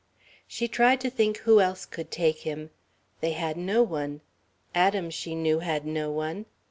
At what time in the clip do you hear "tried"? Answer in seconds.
0.67-0.99